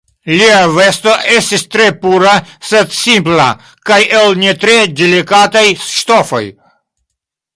Lia 0.29 0.61
vesto 0.75 1.11
estis 1.33 1.63
tre 1.75 1.85
pura, 2.05 2.31
sed 2.69 2.95
simpla, 3.01 3.45
kaj 3.91 4.01
el 4.21 4.33
ne 4.43 4.57
tre 4.65 4.77
delikataj 5.01 5.65
ŝtofoj. 5.91 6.43